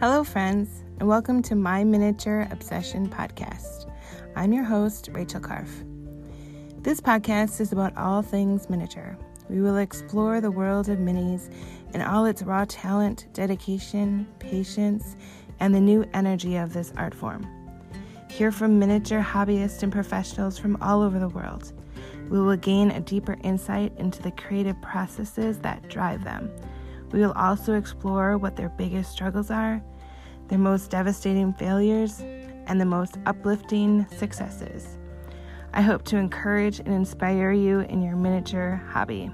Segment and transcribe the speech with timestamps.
[0.00, 3.90] Hello, friends, and welcome to my Miniature Obsession podcast.
[4.36, 5.68] I'm your host, Rachel Karf.
[6.84, 9.18] This podcast is about all things miniature.
[9.50, 11.52] We will explore the world of minis
[11.94, 15.16] and all its raw talent, dedication, patience,
[15.58, 17.44] and the new energy of this art form.
[18.30, 21.72] Hear from miniature hobbyists and professionals from all over the world.
[22.30, 26.52] We will gain a deeper insight into the creative processes that drive them
[27.12, 29.82] we will also explore what their biggest struggles are,
[30.48, 32.20] their most devastating failures,
[32.66, 34.98] and the most uplifting successes.
[35.72, 39.30] I hope to encourage and inspire you in your miniature hobby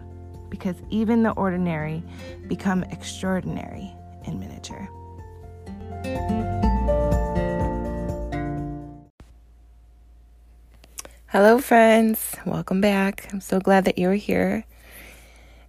[0.48, 2.02] because even the ordinary
[2.48, 3.92] become extraordinary
[4.24, 4.88] in miniature.
[11.28, 12.36] Hello, friends.
[12.46, 13.28] Welcome back.
[13.32, 14.64] I'm so glad that you're here.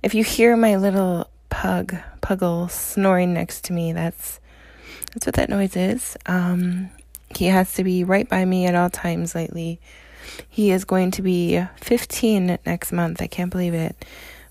[0.04, 1.28] If you hear my little
[1.66, 3.92] pug, puggle snoring next to me.
[3.92, 4.40] That's
[5.14, 6.16] that's what that noise is.
[6.28, 6.92] Um,
[7.36, 9.80] he has to be right by me at all times lately.
[10.48, 13.20] He is going to be 15 next month.
[13.20, 13.96] I can't believe it.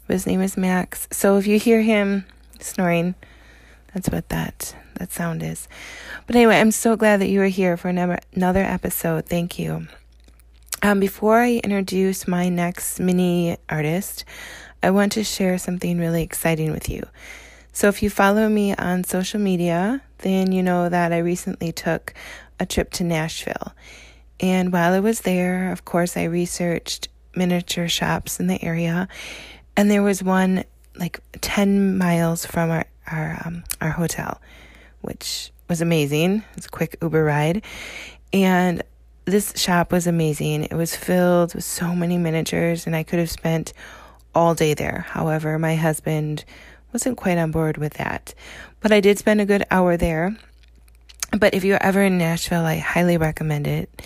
[0.07, 1.07] But his name is Max.
[1.13, 2.25] So if you hear him
[2.59, 3.15] snoring,
[3.93, 5.69] that's what that that sound is.
[6.27, 9.27] But anyway, I'm so glad that you are here for another another episode.
[9.27, 9.87] Thank you.
[10.83, 14.25] Um, before I introduce my next mini artist,
[14.85, 17.07] I want to share something really exciting with you.
[17.73, 22.13] So, if you follow me on social media, then you know that I recently took
[22.61, 23.73] a trip to Nashville.
[24.41, 29.09] And while I was there, of course, I researched miniature shops in the area.
[29.75, 30.65] And there was one
[30.97, 34.39] like 10 miles from our, our, um, our hotel,
[35.01, 36.45] which was amazing.
[36.59, 37.65] It's a quick Uber ride.
[38.35, 38.83] And
[39.25, 40.65] this shop was amazing.
[40.65, 43.73] It was filled with so many miniatures, and I could have spent
[44.35, 45.07] all day there.
[45.09, 46.45] However, my husband
[46.93, 48.35] wasn't quite on board with that.
[48.81, 50.37] But I did spend a good hour there.
[51.39, 54.03] But if you're ever in Nashville, I highly recommend it.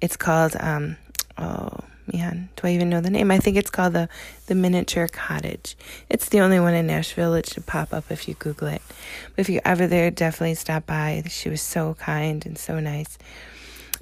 [0.00, 0.96] It's called um
[1.38, 1.78] oh
[2.12, 3.30] man, do I even know the name?
[3.30, 4.08] I think it's called the
[4.46, 5.76] the Miniature Cottage.
[6.08, 7.34] It's the only one in Nashville.
[7.34, 8.82] It should pop up if you Google it.
[9.30, 11.22] But if you're ever there, definitely stop by.
[11.28, 13.18] She was so kind and so nice.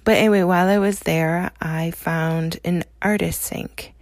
[0.05, 3.93] But anyway, while I was there, I found an artist sink.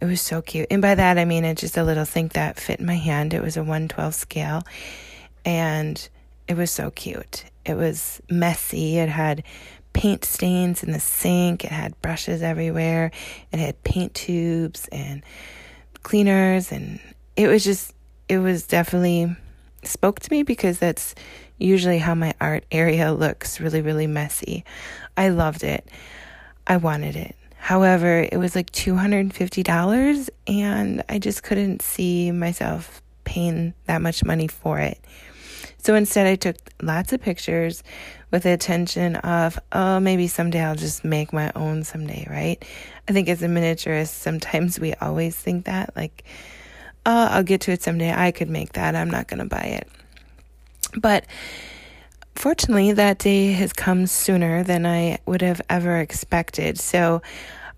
[0.00, 0.66] It was so cute.
[0.70, 3.32] And by that, I mean it's just a little sink that fit in my hand.
[3.32, 4.62] It was a 112 scale.
[5.44, 6.08] And
[6.48, 7.44] it was so cute.
[7.64, 8.98] It was messy.
[8.98, 9.42] It had
[9.92, 11.64] paint stains in the sink.
[11.64, 13.10] It had brushes everywhere.
[13.52, 15.22] It had paint tubes and
[16.02, 16.72] cleaners.
[16.72, 17.00] And
[17.36, 17.94] it was just,
[18.28, 19.34] it was definitely
[19.82, 21.14] spoke to me because that's
[21.58, 24.64] usually how my art area looks really, really messy.
[25.16, 25.88] I loved it.
[26.66, 27.36] I wanted it.
[27.66, 34.46] However, it was like $250 and I just couldn't see myself paying that much money
[34.46, 35.00] for it.
[35.78, 37.82] So instead, I took lots of pictures
[38.30, 42.64] with the intention of, oh, maybe someday I'll just make my own someday, right?
[43.08, 46.22] I think as a miniaturist, sometimes we always think that, like,
[47.04, 48.14] oh, I'll get to it someday.
[48.14, 48.94] I could make that.
[48.94, 49.88] I'm not going to buy it.
[51.00, 51.26] But
[52.38, 56.78] fortunately, that day has come sooner than I would have ever expected.
[56.78, 57.22] So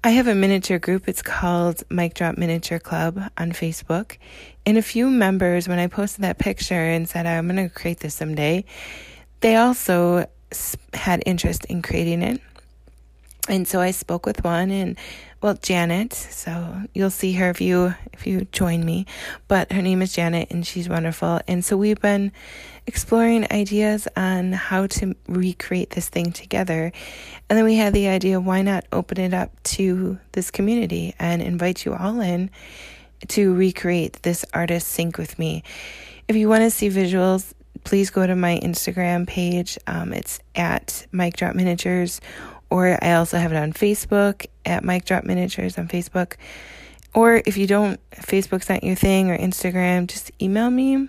[0.05, 1.09] I have a miniature group.
[1.09, 4.17] It's called Mic Drop Miniature Club on Facebook.
[4.65, 8.01] And a few members, when I posted that picture and said, I'm going to create
[8.01, 8.65] this someday,
[9.41, 10.27] they also
[10.95, 12.41] had interest in creating it.
[13.49, 14.97] And so I spoke with one and
[15.41, 19.07] well Janet, so you'll see her if you if you join me.
[19.47, 21.41] But her name is Janet and she's wonderful.
[21.47, 22.33] And so we've been
[22.87, 26.91] exploring ideas on how to recreate this thing together.
[27.49, 31.41] And then we had the idea why not open it up to this community and
[31.41, 32.51] invite you all in
[33.29, 35.63] to recreate this artist sink with me.
[36.27, 37.53] If you want to see visuals,
[37.85, 39.79] please go to my Instagram page.
[39.87, 42.21] Um, it's at Mic Drop Miniatures,
[42.71, 46.35] or I also have it on Facebook at Mic Drop Miniatures on Facebook.
[47.15, 51.09] Or if you don't, Facebook's not your thing, or Instagram, just email me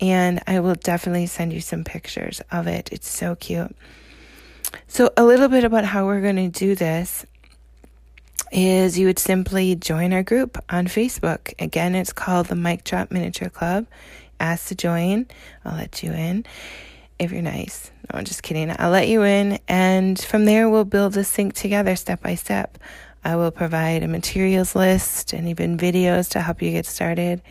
[0.00, 2.88] and I will definitely send you some pictures of it.
[2.90, 3.74] It's so cute.
[4.88, 7.26] So, a little bit about how we're going to do this
[8.52, 11.52] is you would simply join our group on Facebook.
[11.60, 13.86] Again, it's called the Mic Drop Miniature Club.
[14.38, 15.26] Ask to join,
[15.64, 16.46] I'll let you in
[17.20, 17.92] if you're nice.
[18.12, 18.74] No, I'm just kidding.
[18.78, 22.78] I'll let you in, and from there, we'll build a sink together step by step.
[23.22, 27.42] I will provide a materials list and even videos to help you get started.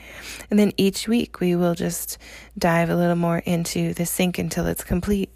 [0.50, 2.18] And then each week we will just
[2.58, 5.30] dive a little more into the sink until it's complete.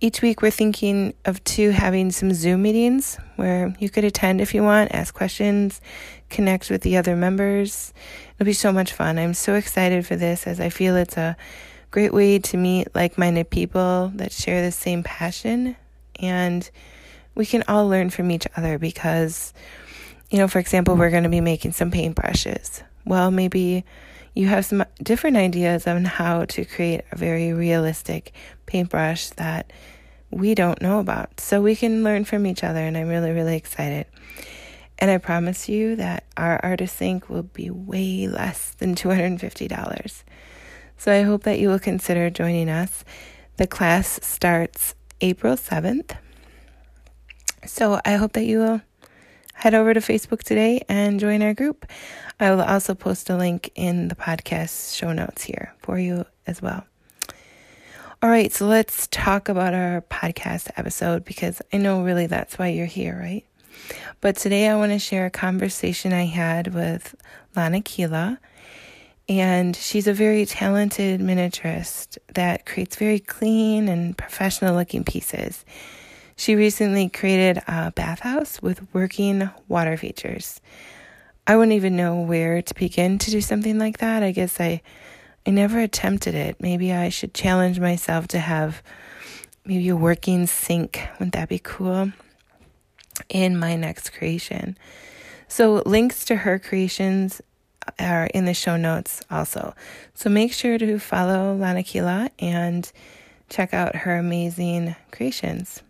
[0.00, 4.52] Each week we're thinking of two having some Zoom meetings where you could attend if
[4.52, 5.80] you want, ask questions,
[6.28, 7.94] connect with the other members.
[8.34, 9.16] It'll be so much fun.
[9.16, 11.36] I'm so excited for this as I feel it's a
[11.90, 15.76] great way to meet like minded people that share the same passion.
[16.20, 16.68] And
[17.34, 19.52] we can all learn from each other because,
[20.30, 22.82] you know, for example, we're going to be making some paintbrushes.
[23.04, 23.84] Well, maybe
[24.34, 28.32] you have some different ideas on how to create a very realistic
[28.66, 29.72] paintbrush that
[30.30, 31.40] we don't know about.
[31.40, 34.06] So we can learn from each other, and I'm really, really excited.
[34.98, 40.22] And I promise you that our artist sink will be way less than $250.
[40.96, 43.04] So I hope that you will consider joining us.
[43.56, 46.16] The class starts April 7th.
[47.64, 48.80] So I hope that you will
[49.54, 51.86] head over to Facebook today and join our group.
[52.38, 56.60] I will also post a link in the podcast show notes here for you as
[56.60, 56.84] well.
[58.22, 62.68] All right, so let's talk about our podcast episode because I know really that's why
[62.68, 63.44] you're here, right?
[64.20, 67.14] But today I want to share a conversation I had with
[67.54, 68.38] Lana Kila.
[69.28, 75.64] And she's a very talented miniaturist that creates very clean and professional looking pieces.
[76.36, 80.60] She recently created a bathhouse with working water features.
[81.46, 84.22] I wouldn't even know where to begin to do something like that.
[84.22, 84.82] I guess I
[85.46, 86.60] I never attempted it.
[86.60, 88.82] Maybe I should challenge myself to have
[89.64, 91.00] maybe a working sink.
[91.14, 92.10] Wouldn't that be cool?
[93.28, 94.76] In my next creation.
[95.46, 97.40] So links to her creations
[97.98, 99.74] are in the show notes also.
[100.14, 102.90] So make sure to follow Lana Kila and
[103.48, 105.82] check out her amazing creations.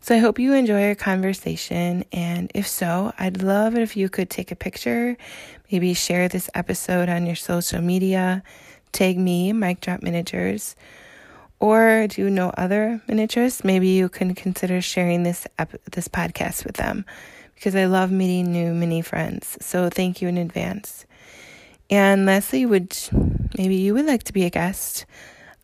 [0.00, 2.04] So I hope you enjoy our conversation.
[2.12, 5.16] And if so, I'd love it if you could take a picture,
[5.70, 8.42] maybe share this episode on your social media,
[8.90, 10.74] tag me, Mic Drop Miniatures,
[11.60, 13.62] or do you know other miniaturists?
[13.62, 17.04] Maybe you can consider sharing this ep- this podcast with them
[17.54, 19.56] because I love meeting new mini friends.
[19.60, 21.06] So thank you in advance.
[21.90, 22.96] And lastly, would
[23.58, 25.04] maybe you would like to be a guest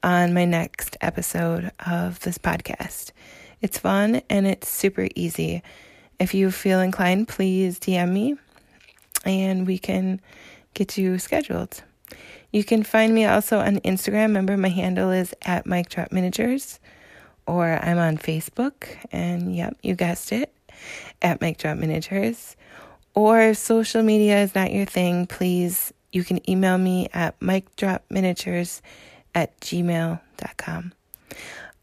[0.02, 3.12] on my next episode of this podcast?
[3.61, 5.62] It's fun and it's super easy.
[6.19, 8.37] If you feel inclined, please DM me
[9.25, 10.20] and we can
[10.75, 11.82] get you scheduled.
[12.52, 14.29] You can find me also on Instagram.
[14.29, 16.81] Remember, my handle is at Mic Drop Miniatures,
[17.46, 20.52] or I'm on Facebook, and yep, you guessed it,
[21.23, 22.56] at Mic Drop Miniatures.
[23.15, 28.81] Or if social media is not your thing, please, you can email me at micdropminiatures
[29.35, 30.93] at gmail.com.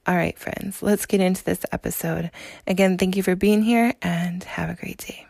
[0.08, 2.30] All right, friends, let's get into this episode.
[2.68, 5.26] Again, thank you for being here and have a great day.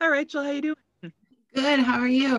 [0.00, 0.42] Hi, Rachel.
[0.42, 1.12] How you doing?
[1.54, 1.80] Good.
[1.80, 2.38] How are you?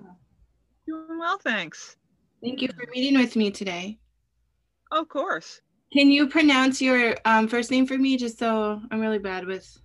[0.87, 1.97] Doing well, thanks.
[2.41, 3.97] Thank you for meeting with me today.
[4.91, 5.61] Of course.
[5.93, 9.77] Can you pronounce your um, first name for me, just so I'm really bad with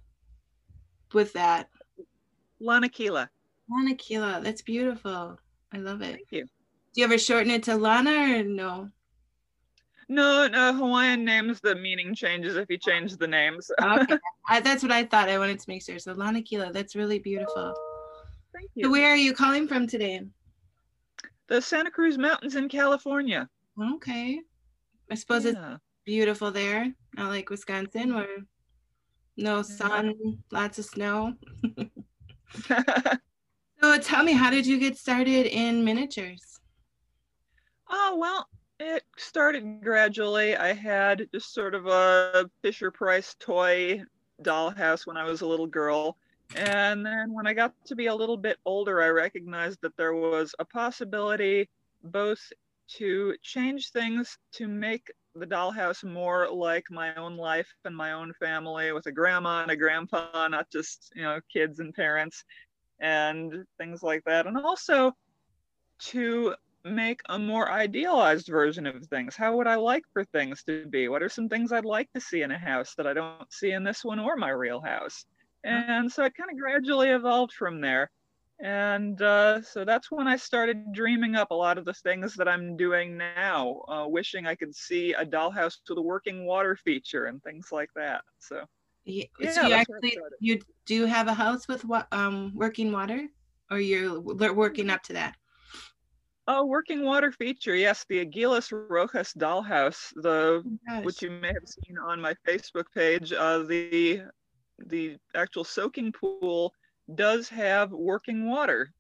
[1.13, 1.69] with that?
[2.61, 3.31] Lana Kila.
[3.71, 4.41] Lana Kila.
[4.43, 5.39] That's beautiful.
[5.73, 6.17] I love it.
[6.17, 6.45] Thank you.
[6.45, 8.91] Do you ever shorten it to Lana or no?
[10.09, 13.71] No, no, Hawaiian names, the meaning changes if you change the names.
[13.81, 14.19] okay.
[14.49, 15.29] I, that's what I thought.
[15.29, 16.01] I wanted to make sure.
[16.01, 17.73] So Lana Kila, that's really beautiful.
[18.53, 18.87] Thank you.
[18.87, 20.23] So where are you calling from today?
[21.47, 23.49] The Santa Cruz Mountains in California.
[23.81, 24.41] Okay.
[25.13, 25.51] I suppose yeah.
[25.51, 25.81] it's
[26.11, 28.17] beautiful there, not like Wisconsin mm-hmm.
[28.17, 28.39] where
[29.37, 29.73] no mm-hmm.
[29.73, 31.35] sun, lots of snow.
[33.81, 36.59] so tell me, how did you get started in miniatures?
[37.89, 38.49] Oh, well,
[38.81, 40.57] it started gradually.
[40.57, 44.03] I had just sort of a Fisher Price toy
[44.43, 46.17] dollhouse when I was a little girl.
[46.57, 50.15] And then when I got to be a little bit older, I recognized that there
[50.15, 51.69] was a possibility
[52.03, 52.41] both
[52.97, 58.33] to change things to make the dollhouse more like my own life and my own
[58.41, 62.45] family with a grandma and a grandpa, not just, you know, kids and parents
[63.01, 64.47] and things like that.
[64.47, 65.13] And also
[66.01, 69.37] to make a more idealized version of things.
[69.37, 71.09] How would I like for things to be?
[71.09, 73.73] What are some things I'd like to see in a house that I don't see
[73.73, 75.27] in this one or my real house?
[75.67, 75.91] Mm-hmm.
[75.91, 78.11] And so it kind of gradually evolved from there.
[78.63, 82.49] And uh, so that's when I started dreaming up a lot of the things that
[82.49, 87.27] I'm doing now, uh, wishing I could see a dollhouse with a working water feature
[87.27, 88.23] and things like that.
[88.39, 88.65] So,
[89.05, 93.29] yeah, so you actually you do have a house with what um, working water,
[93.71, 95.35] or you're working up to that?
[96.47, 97.75] Oh, working water feature.
[97.77, 102.87] Yes, the Aguilas Rojas dollhouse, the oh which you may have seen on my Facebook
[102.95, 103.33] page.
[103.33, 104.23] Uh, the
[104.87, 106.75] the actual soaking pool
[107.15, 108.93] does have working water.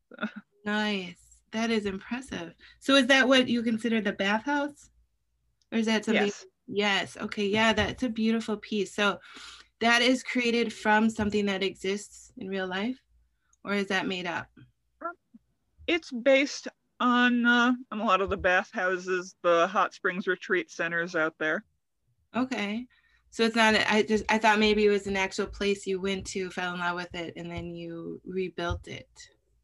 [0.64, 1.16] nice.
[1.52, 2.54] That is impressive.
[2.78, 4.90] So is that what you consider the bathhouse?
[5.72, 6.24] Or is that something?
[6.24, 6.46] Yes.
[6.66, 7.16] Yes.
[7.20, 7.46] Okay.
[7.46, 8.94] Yeah, that's a beautiful piece.
[8.94, 9.18] So
[9.80, 12.98] that is created from something that exists in real life,
[13.64, 14.46] or is that made up?
[15.86, 16.68] It's based
[17.00, 21.64] on uh, on a lot of the bathhouses, the hot springs retreat centers out there.
[22.36, 22.86] Okay.
[23.30, 26.26] So it's not I just I thought maybe it was an actual place you went
[26.28, 29.08] to, fell in love with it, and then you rebuilt it.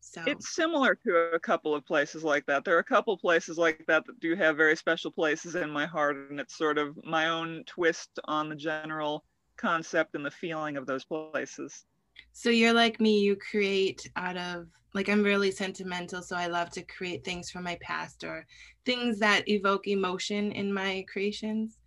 [0.00, 2.64] So It's similar to a couple of places like that.
[2.64, 5.86] There are a couple places like that that do have very special places in my
[5.86, 9.24] heart, and it's sort of my own twist on the general
[9.56, 11.86] concept and the feeling of those places.
[12.32, 16.70] So you're like me, you create out of like I'm really sentimental, so I love
[16.70, 18.46] to create things from my past or
[18.84, 21.78] things that evoke emotion in my creations.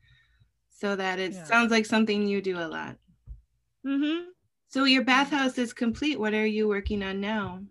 [0.79, 1.45] So that it Yeah.
[1.45, 2.97] sounds like something you do a lot.
[3.85, 4.29] Mm-hmm.
[4.69, 6.17] So your bathhouse is complete.
[6.17, 7.65] What are you working on now?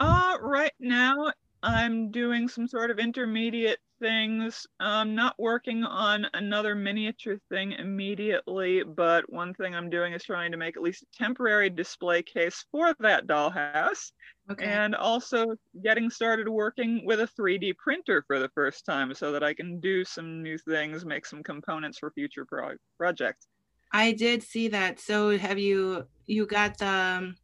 [0.00, 4.66] Uh, right now I'm doing some sort of intermediate things.
[4.80, 10.52] I'm not working on another miniature thing immediately, but one thing I'm doing is trying
[10.52, 14.12] to make at least a temporary display case for that dollhouse.
[14.50, 14.64] Okay.
[14.64, 15.44] and also
[15.84, 19.78] getting started working with a 3D printer for the first time so that I can
[19.78, 23.46] do some new things, make some components for future pro- projects.
[23.92, 25.00] I did see that.
[25.00, 27.36] So have you you got the um,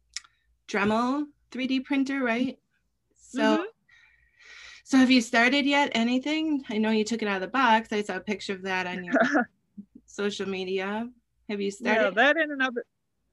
[0.67, 2.57] Dremel 3D printer, right?
[3.13, 3.65] So Mhm.
[4.85, 6.63] So have you started yet anything?
[6.69, 7.91] I know you took it out of the box.
[7.91, 9.17] I saw a picture of that on your
[10.05, 11.09] social media.
[11.49, 12.11] Have you Yeah, started?
[12.11, 12.85] that in and of it,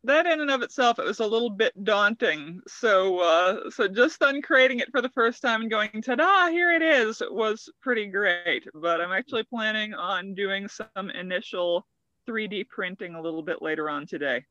[0.04, 2.61] that in and of itself, it was a little bit daunting.
[2.66, 6.73] So, uh, so just on creating it for the first time and going, ta-da, here
[6.73, 8.66] it is, was pretty great.
[8.75, 11.87] But I'm actually planning on doing some initial
[12.26, 14.44] 3D printing a little bit later on today.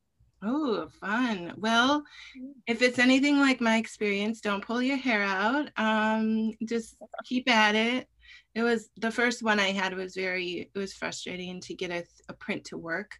[0.43, 1.53] Oh, fun.
[1.57, 2.03] Well,
[2.67, 5.69] if it's anything like my experience, don't pull your hair out.
[5.77, 6.95] Um, just
[7.25, 8.07] keep at it.
[8.55, 12.03] It was the first one I had was very, it was frustrating to get a,
[12.29, 13.11] a print to work.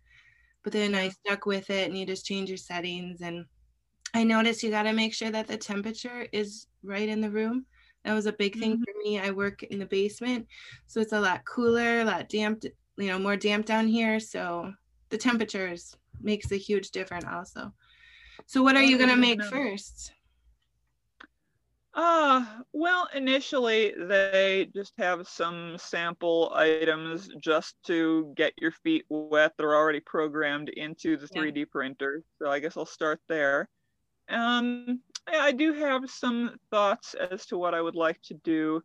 [0.64, 3.22] But then I stuck with it and you just change your settings.
[3.22, 3.46] And
[4.14, 7.66] I noticed you got to make sure that the temperature is right in the room.
[8.04, 8.84] That was a big thing Mhm.
[8.84, 9.20] for me.
[9.20, 10.48] I work in the basement,
[10.88, 12.64] so it's a lot cooler, a lot damp,
[12.98, 14.20] you know, more damp down here.
[14.20, 14.74] So
[15.12, 17.72] the temperatures makes a huge difference also.
[18.48, 20.14] So what are you gonna make first?
[21.94, 29.52] Uh, well, initially they just have some sample items just to get your feet wet.
[29.58, 31.42] They're already programmed into the Yeah.
[31.42, 32.24] 3D printer.
[32.40, 33.68] So I guess I'll start there.
[34.30, 38.82] Um, I I do have some thoughts as to what I would like to do.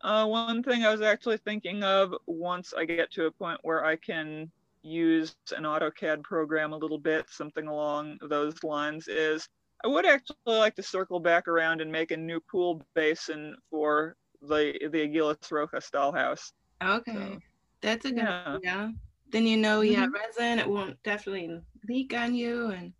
[0.00, 3.84] Uh, one thing I was actually thinking of once I get to a point where
[3.84, 4.52] I can
[4.84, 9.48] use an AutoCAD program a little bit, something along those lines, is
[9.84, 14.16] I would actually like to circle back around and make a new pool basin for
[14.42, 16.52] the the Aguilas Rojas dollhouse.
[16.82, 17.42] Okay, So,
[17.80, 18.58] that's a good yeah.
[18.62, 18.94] idea.
[19.28, 20.14] Then you know you have Mhm.
[20.14, 22.94] resin, it won't definitely leak on you and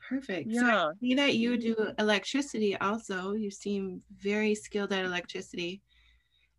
[0.00, 0.56] perfect.
[0.56, 0.92] So I Yeah.
[1.00, 3.34] see that you do electricity also.
[3.34, 5.82] You seem very skilled at electricity.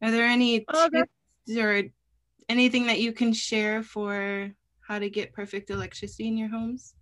[0.02, 1.84] Are there any Oh, tips or
[2.50, 4.52] anything that you can share for
[4.88, 6.96] how to get perfect electricity in your homes?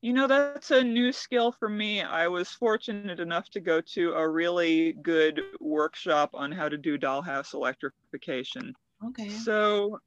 [0.00, 2.02] You know, that's a new skill for me.
[2.02, 6.96] I was fortunate enough to go to a really good workshop on how to do
[6.96, 8.72] dollhouse electrification.
[9.04, 9.28] Okay.
[9.28, 9.98] So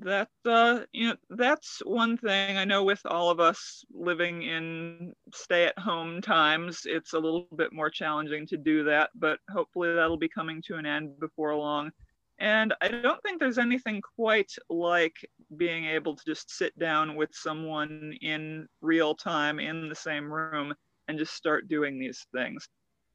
[0.00, 5.12] that uh you know that's one thing I know with all of us living in
[5.34, 9.92] stay at home times it's a little bit more challenging to do that but hopefully
[9.92, 11.90] that'll be coming to an end before long
[12.38, 15.16] and I don't think there's anything quite like
[15.56, 20.74] being able to just sit down with someone in real time in the same room
[21.08, 22.68] and just start doing these things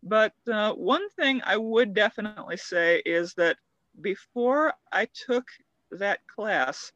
[0.03, 3.57] but uh, one thing I would definitely say is that
[4.01, 5.45] before I took
[5.91, 6.91] that class,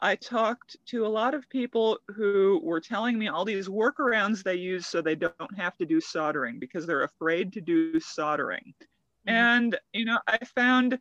[0.00, 4.56] I talked to a lot of people who were telling me all these workarounds they
[4.56, 8.74] use so they don't have to do soldering because they're afraid to do soldering.
[9.24, 9.50] Mhm.
[9.54, 10.98] And, you know, I found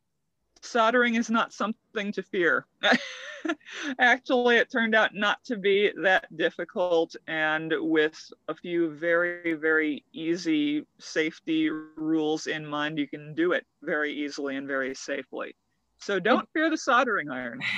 [0.62, 2.66] soldering is not something to fear.
[4.00, 7.16] Actually, it turned out not to be that difficult.
[7.28, 13.66] And with a few very, very easy safety rules in mind, you can do it
[13.82, 15.56] very easily and very safely.
[15.98, 17.62] So don't fear the soldering iron.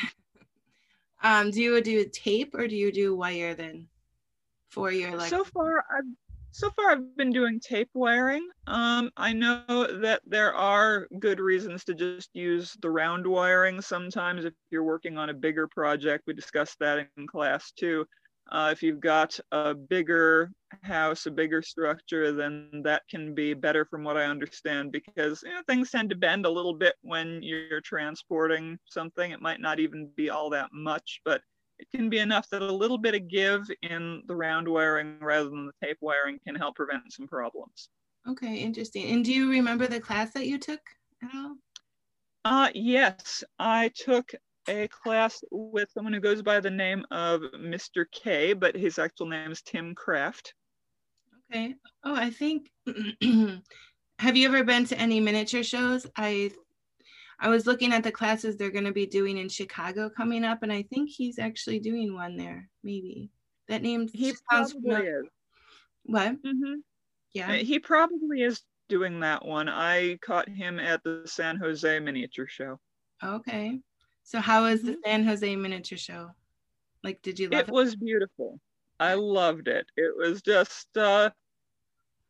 [1.24, 3.88] Um, do you do tape or do you do wire then
[4.70, 5.30] for your like?
[5.30, 6.06] so far I've
[6.52, 8.48] so far I've been doing tape wiring.
[8.68, 14.46] Um, I know that there are good reasons to just use the round wiring sometimes
[14.46, 16.24] if you're working on a bigger project.
[16.28, 18.06] We discussed that in class too.
[18.52, 23.86] Uh, if you've got a bigger house, a bigger structure, then that can be better
[23.86, 27.42] from what I understand because you know, things tend to bend a little bit when
[27.42, 29.32] you're transporting something.
[29.32, 31.42] It might not even be all that much, but
[31.82, 35.50] it can be enough that a little bit of give in the round wiring rather
[35.50, 37.90] than the tape wiring can help prevent some problems.
[38.30, 39.12] Okay, interesting.
[39.12, 40.80] And do you remember the class that you took
[41.24, 41.56] at all?
[42.46, 44.32] Uh, yes, I took
[44.68, 48.06] a class with someone who goes by the name of Mr.
[48.12, 50.54] K, but his actual name is Tim Kraft.
[51.52, 51.76] Okay.
[52.04, 52.70] Oh, I think.
[54.20, 56.06] have you ever been to any miniature shows?
[56.16, 56.52] I
[57.42, 60.62] I was looking at the classes they're going to be doing in Chicago coming up,
[60.62, 62.70] and I think he's actually doing one there.
[62.84, 63.32] Maybe
[63.68, 64.08] that name.
[64.14, 65.26] He probably is.
[66.04, 66.42] What?
[66.44, 66.76] Mm-hmm.
[67.34, 67.54] Yeah.
[67.56, 69.70] He probably is doing that one.
[69.70, 72.80] I caught him at the San Jose Miniature Show.
[73.24, 73.80] Okay.
[74.24, 74.98] So how was the Mhm.
[75.04, 76.32] San Jose miniature show?
[77.04, 77.68] Like, did you love it?
[77.70, 78.60] It was beautiful.
[79.00, 79.88] I loved it.
[79.98, 81.32] It was just uh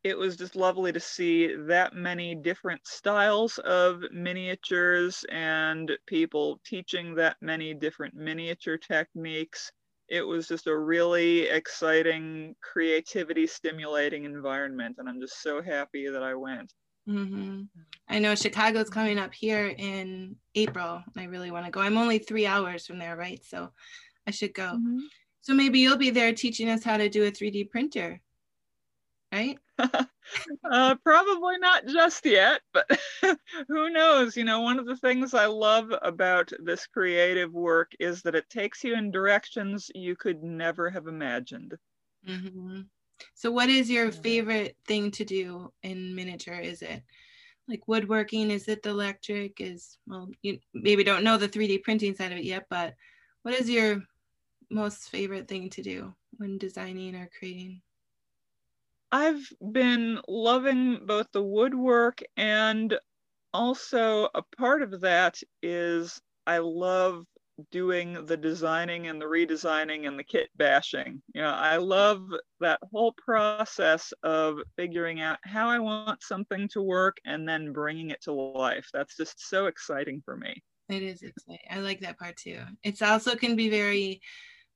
[0.03, 7.15] it was just lovely to see that many different styles of miniatures and people teaching
[7.15, 9.71] that many different miniature techniques.
[10.09, 16.23] It was just a really exciting, creativity stimulating environment, and I'm just so happy that
[16.23, 16.73] I went.
[17.07, 17.61] hmm
[18.09, 21.01] I know Chicago's coming up here in April.
[21.15, 21.79] and I really want to go.
[21.79, 23.41] I'm only three hours from there, right?
[23.45, 23.71] So
[24.27, 24.79] I should go.
[25.41, 28.19] So maybe you'll be there teaching us how to do a 3D printer,
[29.31, 29.59] right?
[30.71, 32.87] uh, probably not just yet, but
[33.67, 34.35] who knows?
[34.37, 38.49] You know, one of the things I love about this creative work is that it
[38.49, 41.77] takes you in directions you could never have imagined.
[42.25, 42.81] hmm
[43.35, 46.59] So, what is your favorite thing to do in miniature?
[46.59, 47.03] Is it
[47.67, 48.51] like woodworking?
[48.51, 49.59] Is it the electric?
[49.61, 52.95] Is well, you maybe don't know the 3D printing side of it yet, but
[53.43, 54.03] what is your
[54.71, 57.81] most favorite thing to do when designing or creating?
[59.11, 62.97] I've been loving both the woodwork and
[63.53, 67.25] also a part of that is I love
[67.71, 71.21] doing the designing and the redesigning and the kit bashing.
[71.35, 72.23] You know, I love
[72.59, 78.09] that whole process of figuring out how I want something to work and then bringing
[78.09, 78.87] it to life.
[78.93, 80.63] That's just so exciting for me.
[80.89, 81.59] It is exciting.
[81.69, 82.59] I like that part too.
[82.83, 84.21] It's also can be very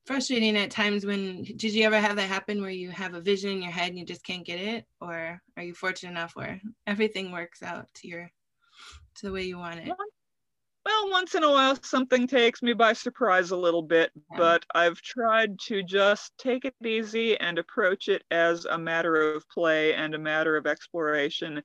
[0.06, 3.52] frustrating at times when did you ever have that happen where you have a vision
[3.52, 4.86] in your head and you just can't get it?
[5.02, 8.32] Or are you fortunate enough where everything works out to your
[9.16, 9.94] to the way you want it?
[10.86, 14.38] Well, once in a while, something takes me by surprise a little bit, Yeah.
[14.38, 19.50] but I've tried to just take it easy and approach it as a matter of
[19.50, 21.64] play and a matter of exploration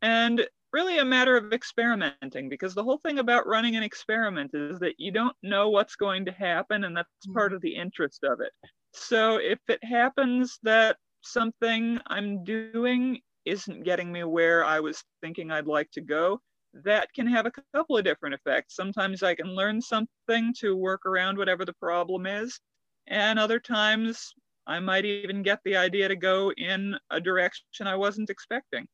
[0.00, 4.78] and really a matter of experimenting because the whole thing about running an experiment is
[4.80, 7.32] that you don't know what's going to happen, and that's hmm.
[7.32, 8.52] part of the interest of it.
[8.94, 15.50] So if it happens that something I'm doing isn't getting me where I was thinking
[15.50, 16.40] I'd like to go,
[16.84, 18.76] that can have a couple of different effects.
[18.76, 22.58] Sometimes I can learn something to work around whatever the problem is,
[23.06, 24.32] and other times
[24.66, 28.86] I might even get the idea to go in a direction I wasn't expecting.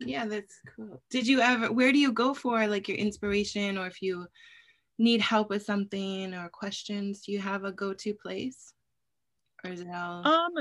[0.00, 1.02] Yeah, that's cool.
[1.10, 4.26] Did you ever, where do you go for like your inspiration or if you
[4.98, 7.22] need help with something or questions?
[7.22, 8.74] Do you have a go to place?
[9.64, 10.52] Or is it all Um,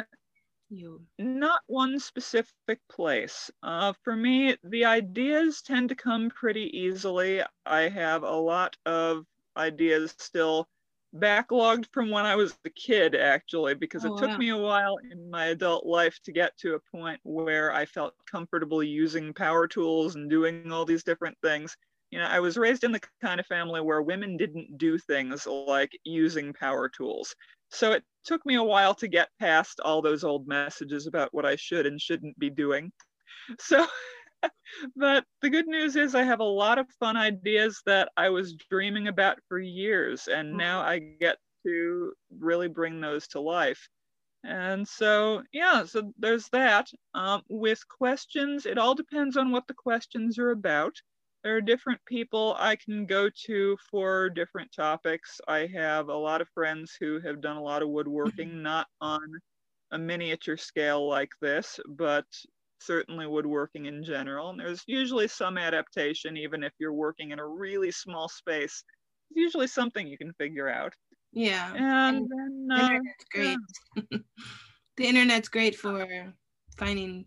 [0.70, 1.02] you?
[1.18, 3.52] not one specific place.
[3.64, 7.42] Uh, for me, the ideas tend to come pretty easily.
[7.66, 9.26] I have a lot of
[9.58, 10.68] ideas still
[11.16, 14.38] backlogged from when I was a kid, actually, because Oh, it took wow.
[14.38, 18.16] me a while in my adult life to get to a point where I felt
[18.30, 21.76] comfortable using power tools and doing all these different things.
[22.12, 25.46] You know, I was raised in the kind of family where women didn't do things
[25.48, 27.34] like using power tools.
[27.70, 31.46] So it took me a while to get past all those old messages about what
[31.46, 32.92] I should and shouldn't be doing.
[33.60, 33.88] So,
[34.96, 38.56] but the good news is I have a lot of fun ideas that I was
[38.70, 43.88] dreaming about for years, and now I get to really bring those to life.
[44.44, 46.90] And so, yeah, so there's that.
[47.14, 50.96] Um, with questions, it all depends on what the questions are about.
[51.44, 55.40] There are different people I can go to for different topics.
[55.48, 59.22] I have a lot of friends who have done a lot of woodworking, not on
[59.92, 62.26] a miniature scale like this, but
[62.82, 64.50] certainly woodworking in general.
[64.50, 68.84] And there's usually some adaptation, even if you're working in a really small space.
[69.30, 70.94] There's usually something you can figure out.
[71.32, 71.74] Yeah.
[71.76, 73.58] And And then, the uh, internet's great.
[74.98, 76.34] the internet's great for
[76.78, 77.26] finding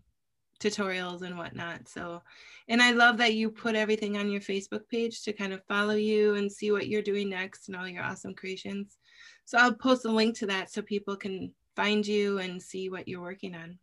[0.59, 1.87] tutorials and whatnot.
[1.87, 2.21] So,
[2.67, 5.95] and I love that you put everything on your Facebook page to kind of follow
[5.95, 8.97] you and see what you're doing next and all your awesome creations.
[9.45, 13.07] So I'll post a link to that so people can find you and see what
[13.07, 13.77] you're working on.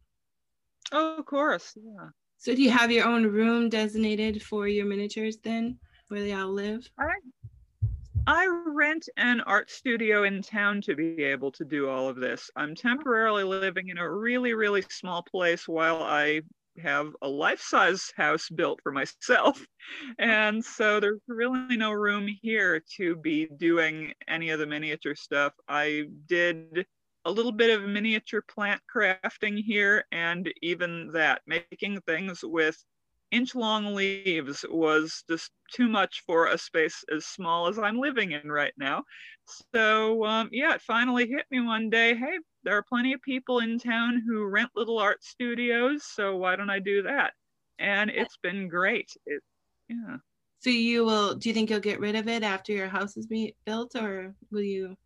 [0.91, 2.09] Oh, of course, yeah.
[2.39, 6.51] So do you have your own room designated for your miniatures then, where they all
[6.51, 6.89] live?
[8.27, 12.51] I rent an art studio in town to be able to do all of this.
[12.57, 16.43] I'm temporarily living in a really, really small place while I
[16.83, 19.65] have a life-size house built for myself.
[20.21, 25.53] And so there's really no room here to be doing any of the miniature stuff.
[25.69, 26.87] I did
[27.25, 32.77] a little bit of miniature plant crafting here, and even that, making things with
[33.31, 38.33] inch long leaves was just too much for a space as small as I'm living
[38.33, 39.05] in right now.
[39.75, 43.59] So, um, yeah, it finally hit me one day hey, there are plenty of people
[43.61, 47.33] in town who rent little art studios, so why don't I do that?
[47.79, 49.11] And it's been great.
[49.27, 49.43] It,
[49.89, 50.19] yeah.
[50.61, 51.35] So you will?
[51.35, 53.27] Do you think you'll get rid of it after your house is
[53.67, 54.97] built, or will you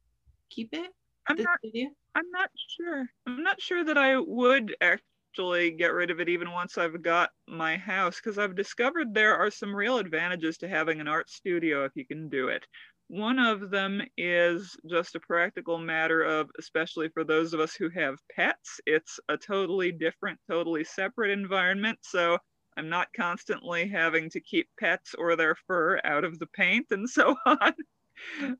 [0.50, 0.90] keep it?
[1.28, 1.58] I'm not.
[1.64, 1.88] Studio?
[2.16, 3.04] I'm not sure.
[3.26, 7.28] I'm not sure that I would actually get rid of it even once I've got
[7.46, 11.84] my house, because I've discovered there are some real advantages to having an art studio
[11.84, 12.66] if you can do it.
[13.08, 17.90] One of them is just a practical matter of, especially for those of us who
[17.90, 21.98] have pets, it's a totally different, totally separate environment.
[22.00, 22.38] So
[22.78, 27.08] I'm not constantly having to keep pets or their fur out of the paint and
[27.08, 27.74] so on.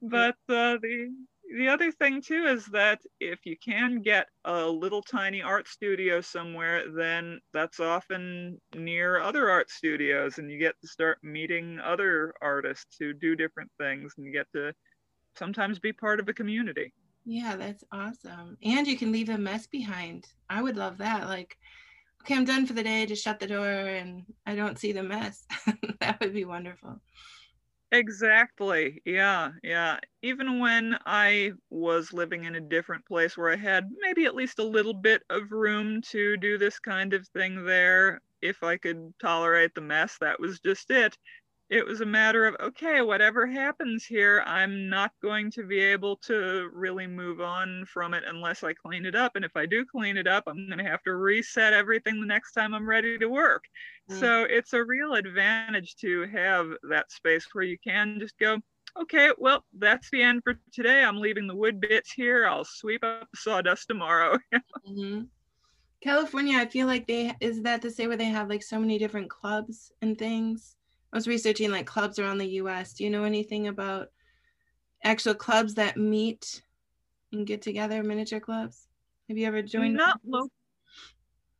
[0.03, 1.11] but uh, the
[1.55, 6.21] the other thing too is that if you can get a little tiny art studio
[6.21, 12.35] somewhere, then that's often near other art studios, and you get to start meeting other
[12.43, 14.73] artists who do different things, and you get to
[15.39, 16.93] sometimes be part of a community.
[17.25, 18.57] Yeah, that's awesome.
[18.63, 20.27] And you can leave a mess behind.
[20.49, 21.27] I would love that.
[21.27, 21.57] Like,
[22.23, 25.03] okay, I'm done for the day, just shut the door and I don't see the
[25.03, 25.45] mess.
[26.01, 27.01] that would be wonderful.
[27.93, 29.01] Exactly.
[29.05, 29.53] Yeah.
[29.63, 29.99] Yeah.
[30.23, 34.59] Even when I was living in a different place where I had maybe at least
[34.59, 39.15] a little bit of room to do this kind of thing there, if I could
[39.21, 41.17] tolerate the mess, that was just it
[41.69, 46.17] it was a matter of okay whatever happens here i'm not going to be able
[46.17, 49.85] to really move on from it unless i clean it up and if i do
[49.85, 53.19] clean it up i'm going to have to reset everything the next time i'm ready
[53.19, 53.65] to work.
[54.11, 54.21] Mm.
[54.21, 58.59] so it's a real advantage to have that space where you can just go
[59.01, 61.03] okay well that's the end for today.
[61.03, 62.47] I'm leaving the wood bits here.
[62.47, 64.39] I'll sweep up the sawdust tomorrow.
[64.89, 65.23] Mm-hmm.
[66.01, 68.99] california i feel like they is that to say where they have like so many
[68.99, 70.76] different clubs and things
[71.13, 72.95] I was researching like clubs around the US.
[72.95, 74.09] Do you know anything about
[75.05, 76.63] actual clubs that meet
[77.33, 78.89] and get together, miniature clubs?
[79.29, 79.95] Have you ever joined?
[79.95, 80.51] Not local.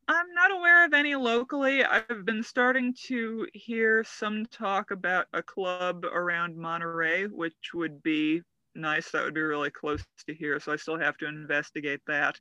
[0.09, 1.85] I'm not aware of any locally.
[1.85, 8.43] I've been starting to hear some talk about a club around Monterey, which would be
[8.77, 9.11] nice.
[9.11, 10.61] That would be really close to here.
[10.61, 12.39] So I still have to investigate that.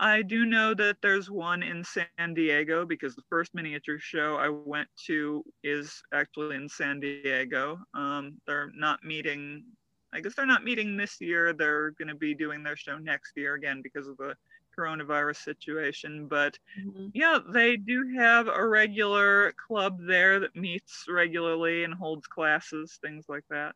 [0.00, 4.48] I do know that there's one in San Diego because the first miniature show I
[4.48, 7.78] went to is actually in San Diego.
[7.92, 9.62] Um, they're not meeting,
[10.14, 11.52] I guess they're not meeting this year.
[11.52, 14.34] They're going to be doing their show next year again because of the
[14.76, 16.26] coronavirus situation.
[16.28, 17.08] But mm-hmm.
[17.12, 23.26] yeah, they do have a regular club there that meets regularly and holds classes, things
[23.28, 23.74] like that.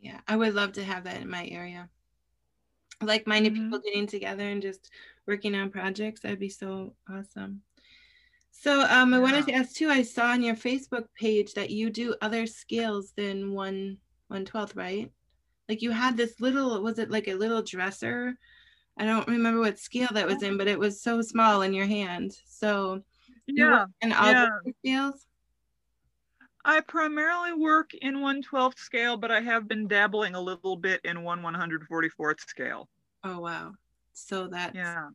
[0.00, 1.88] Yeah, I would love to have that in my area
[3.02, 3.64] like-minded mm-hmm.
[3.64, 4.90] people getting together and just
[5.26, 7.62] working on projects that'd be so awesome.
[8.50, 11.90] So um, i wanted to ask too i saw on your facebook page that you
[11.90, 13.96] do other scales than one
[14.28, 15.10] one twelfth right?
[15.68, 18.34] Like you had this little was it like a little dresser?
[18.96, 21.86] I don't remember what scale that was in but it was so small in your
[21.86, 22.32] hand.
[22.46, 23.02] So
[23.46, 24.48] yeah and all yeah.
[24.78, 25.26] scales
[26.64, 31.22] I primarily work in 112th scale, but I have been dabbling a little bit in
[31.22, 32.88] 1 144th scale.
[33.24, 33.72] Oh, wow.
[34.12, 35.08] So that yeah.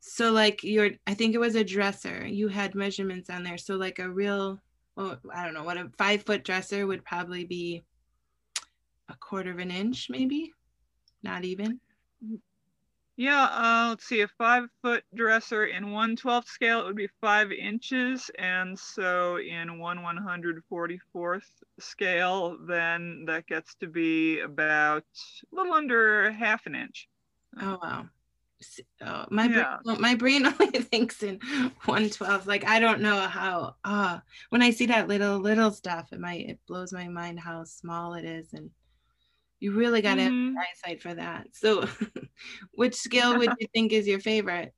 [0.00, 2.26] So like your, I think it was a dresser.
[2.26, 3.56] You had measurements on there.
[3.56, 4.60] So like a real,
[4.96, 7.82] well, I don't know what a five foot dresser would probably be
[9.08, 10.52] a quarter of an inch, maybe,
[11.22, 11.80] not even.
[13.16, 17.08] Yeah, uh, let's see, a five foot dresser in 1 12th scale, it would be
[17.20, 18.28] five inches.
[18.38, 21.46] And so in 1 144th
[21.78, 25.04] scale, then that gets to be about
[25.52, 27.08] a little under half an inch.
[27.60, 28.06] Oh, wow.
[29.02, 29.76] Oh, my yeah.
[29.84, 31.38] brain, my brain only thinks in
[31.84, 36.20] 112 like i don't know how uh when i see that little little stuff it
[36.20, 38.70] might it blows my mind how small it is and
[39.64, 40.56] you really got to mm-hmm.
[40.56, 41.46] have eyesight for that.
[41.52, 41.88] So,
[42.74, 44.74] which scale would you think is your favorite?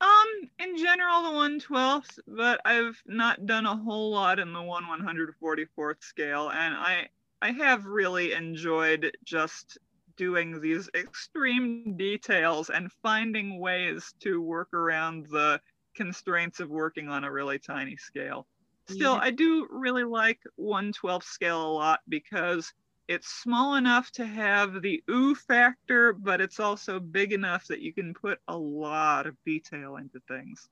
[0.00, 4.84] Um, in general, the 112th, but I've not done a whole lot in the 1
[4.84, 7.06] 144th scale, and I
[7.40, 9.78] I have really enjoyed just
[10.16, 15.60] doing these extreme details and finding ways to work around the
[15.94, 18.48] constraints of working on a really tiny scale.
[18.88, 19.20] Still, yeah.
[19.22, 22.72] I do really like 112th scale a lot because
[23.10, 27.92] it's small enough to have the ooh factor, but it's also big enough that you
[27.92, 30.68] can put a lot of detail into things.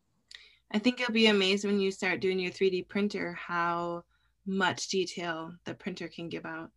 [0.70, 4.04] I think you'll be amazed when you start doing your 3D printer how
[4.46, 6.70] much detail the printer can give out.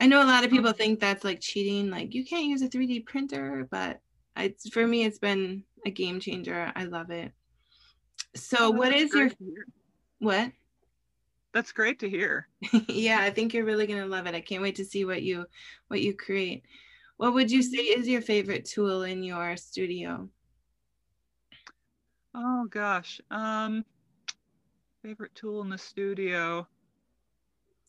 [0.00, 0.78] I know a lot of people mm-hmm.
[0.78, 4.00] think that's like cheating, like you can't use a 3D printer, but
[4.34, 6.72] I, for me, it's been a game changer.
[6.74, 7.30] I love it.
[8.34, 9.30] So, oh, what is your
[10.18, 10.50] what?
[11.54, 12.48] That's great to hear.
[12.88, 14.34] yeah, I think you're really gonna love it.
[14.34, 15.46] I can't wait to see what you
[15.86, 16.64] what you create.
[17.16, 20.28] What would you say is your favorite tool in your studio?
[22.34, 23.84] Oh gosh, um,
[25.00, 26.66] favorite tool in the studio.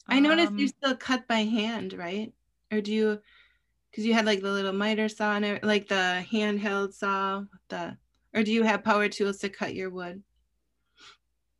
[0.07, 2.31] I noticed um, you still cut by hand, right?
[2.71, 3.19] Or do you?
[3.89, 7.97] Because you had like the little miter saw and like the handheld saw, the
[8.35, 10.21] or do you have power tools to cut your wood?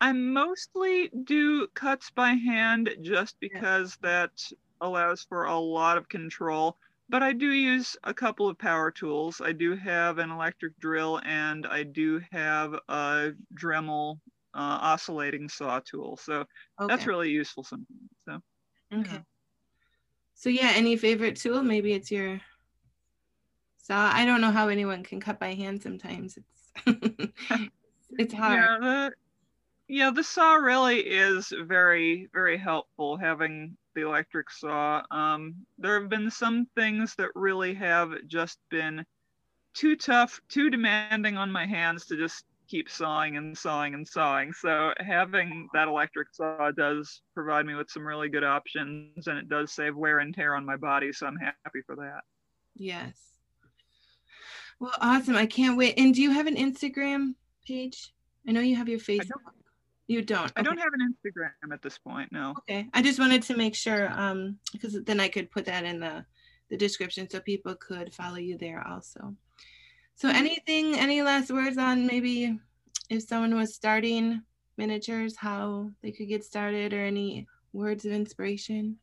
[0.06, 4.10] I mostly do cuts by hand just because yeah.
[4.10, 6.78] that allows for a lot of control.
[7.10, 9.42] But I do use a couple of power tools.
[9.44, 14.20] I do have an electric drill and I do have a Dremel
[14.54, 16.18] uh, oscillating saw tool.
[16.18, 16.42] So
[16.80, 16.88] okay.
[16.88, 18.12] that's really useful sometimes.
[18.26, 18.40] So
[18.94, 19.10] okay.
[19.12, 19.20] Yeah.
[20.36, 21.64] So yeah, any favorite tool?
[21.64, 22.42] Maybe it's your
[23.82, 24.12] saw.
[24.14, 26.38] I don't know how anyone can cut by hand sometimes.
[26.38, 27.32] It's
[28.20, 28.60] it's hard.
[28.60, 29.12] Yeah, the,
[29.88, 35.02] yeah, the saw really is very, very helpful having the electric saw.
[35.12, 39.06] Um, there have been some things that really have just been
[39.74, 44.54] too tough, too demanding on my hands to just keep sawing and sawing and sawing.
[44.54, 49.50] So having that electric saw does provide me with some really good options and it
[49.50, 51.14] does save wear and tear on my body.
[51.14, 52.22] So I'm happy for that.
[52.76, 53.14] Yes.
[54.80, 55.36] Well, awesome.
[55.36, 55.94] I can't wait.
[55.98, 57.36] And do you have an Instagram
[57.68, 58.12] page?
[58.48, 59.30] I know you have your Facebook.
[60.08, 60.52] You don't.
[60.56, 62.32] I don't have an Instagram at this point.
[62.32, 62.54] No.
[62.60, 62.88] Okay.
[62.94, 66.26] I just wanted to make sure, um, because then I could put that in the
[66.70, 69.36] the description so people could follow you there also.
[70.16, 72.58] So anything, any last words on maybe
[73.10, 74.42] if someone was starting
[74.78, 78.98] miniatures, how they could get started, or any words of inspiration?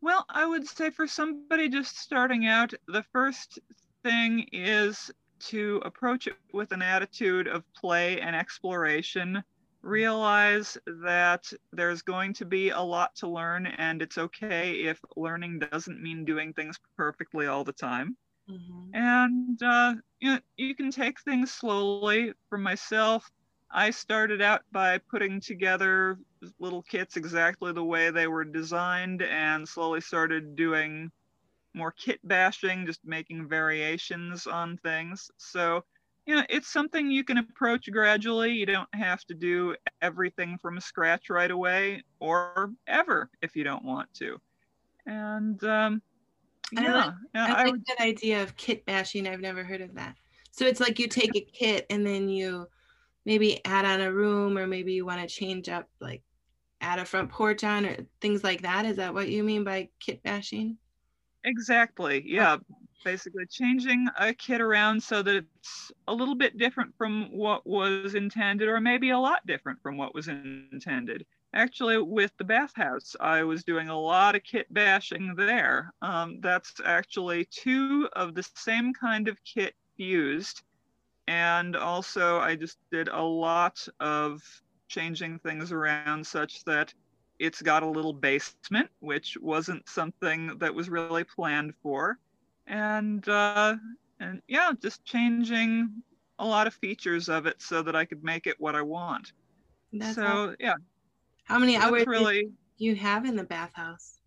[0.00, 3.58] Well, I would say for somebody just starting out, the first
[4.02, 9.42] thing is to approach it with an attitude of play and exploration.
[9.82, 15.60] Realize that there's going to be a lot to learn, and it's okay if learning
[15.60, 18.16] doesn't mean doing things perfectly all the time.
[18.50, 18.94] Mm-hmm.
[18.94, 22.32] And uh, you, know, you can take things slowly.
[22.48, 23.30] For myself,
[23.70, 26.18] I started out by putting together
[26.58, 31.10] little kits exactly the way they were designed and slowly started doing
[31.76, 35.30] more kit bashing, just making variations on things.
[35.36, 35.84] So,
[36.26, 38.52] you know, it's something you can approach gradually.
[38.52, 43.84] You don't have to do everything from scratch right away or ever if you don't
[43.84, 44.40] want to.
[45.06, 46.02] And um,
[46.72, 49.28] yeah, I like, yeah, I like I that idea of kit bashing.
[49.28, 50.16] I've never heard of that.
[50.50, 52.66] So it's like you take a kit and then you
[53.26, 56.22] maybe add on a room or maybe you want to change up like
[56.80, 58.86] add a front porch on or things like that.
[58.86, 60.78] Is that what you mean by kit bashing?
[61.46, 62.22] Exactly.
[62.26, 62.58] Yeah.
[63.04, 68.16] Basically, changing a kit around so that it's a little bit different from what was
[68.16, 71.24] intended, or maybe a lot different from what was intended.
[71.54, 75.92] Actually, with the bathhouse, I was doing a lot of kit bashing there.
[76.02, 80.62] Um, that's actually two of the same kind of kit used.
[81.28, 84.42] And also, I just did a lot of
[84.88, 86.92] changing things around such that
[87.38, 92.18] it's got a little basement, which wasn't something that was really planned for.
[92.66, 93.76] And uh,
[94.20, 95.90] and yeah, just changing
[96.38, 99.32] a lot of features of it so that I could make it what I want.
[99.92, 100.56] That's so awesome.
[100.60, 100.74] yeah.
[101.44, 104.18] How many hours really you have in the bathhouse?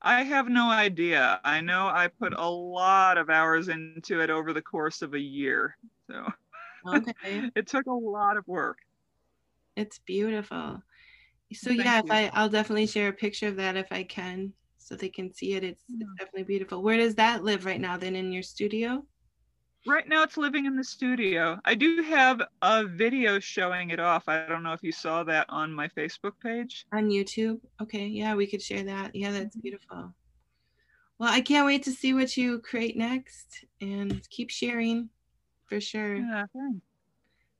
[0.00, 1.40] I have no idea.
[1.44, 5.20] I know I put a lot of hours into it over the course of a
[5.20, 5.76] year.
[6.08, 6.26] So
[6.86, 7.50] okay.
[7.54, 8.78] it took a lot of work.
[9.76, 10.82] It's beautiful.
[11.52, 14.52] So Thank yeah, if I I'll definitely share a picture of that if I can,
[14.78, 15.64] so they can see it.
[15.64, 16.82] It's, it's definitely beautiful.
[16.82, 17.96] Where does that live right now?
[17.96, 19.04] Then in your studio?
[19.84, 21.58] Right now, it's living in the studio.
[21.64, 24.28] I do have a video showing it off.
[24.28, 26.86] I don't know if you saw that on my Facebook page.
[26.92, 27.58] On YouTube?
[27.80, 29.14] Okay, yeah, we could share that.
[29.14, 29.60] Yeah, that's mm-hmm.
[29.60, 30.14] beautiful.
[31.18, 35.08] Well, I can't wait to see what you create next and keep sharing
[35.64, 36.16] for sure.
[36.16, 36.86] Yeah, thanks.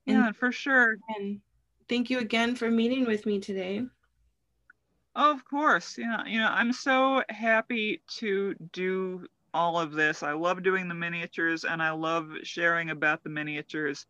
[0.05, 0.97] Yeah, and, for sure.
[1.17, 1.41] And
[1.87, 3.85] thank you again for meeting with me today.
[5.15, 5.97] Of course.
[5.97, 10.23] Yeah, you know, I'm so happy to do all of this.
[10.23, 14.07] I love doing the miniatures and I love sharing about the miniatures.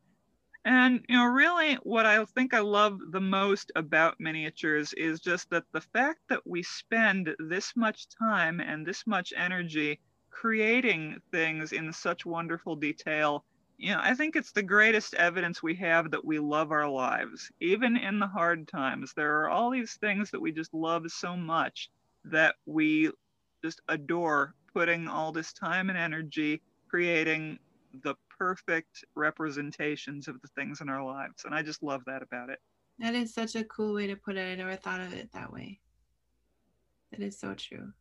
[0.65, 5.49] And you know, really what I think I love the most about miniatures is just
[5.49, 11.73] that the fact that we spend this much time and this much energy creating things
[11.73, 13.43] in such wonderful detail
[13.91, 17.97] know, I think it's the greatest evidence we have that we love our lives, even
[17.97, 19.13] in the hard times.
[19.13, 21.89] There are all these things that we just love so much
[22.25, 23.11] that we
[23.63, 27.57] just adore putting all this time and energy creating
[28.03, 31.43] the perfect representations of the things in our lives.
[31.45, 32.59] And I just love that about it.
[32.99, 34.51] That is such a cool way to put it.
[34.51, 35.79] I never thought of it that way.
[37.11, 37.91] That is so true.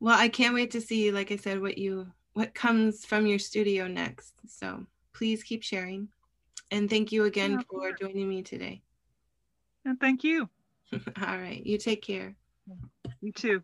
[0.00, 3.38] Well, I can't wait to see, like I said, what you what comes from your
[3.38, 4.34] studio next.
[4.46, 6.08] So please keep sharing.
[6.70, 8.82] And thank you again yeah, for joining me today.
[9.84, 10.48] And thank you.
[10.92, 11.64] All right.
[11.64, 12.36] You take care.
[13.20, 13.62] You too.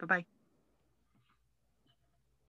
[0.00, 0.24] Bye bye.